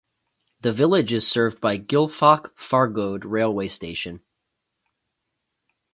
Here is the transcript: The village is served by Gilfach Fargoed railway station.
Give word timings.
The 0.61 0.71
village 0.71 1.13
is 1.13 1.27
served 1.27 1.61
by 1.61 1.77
Gilfach 1.77 2.49
Fargoed 2.57 3.23
railway 3.23 3.67
station. 3.67 4.21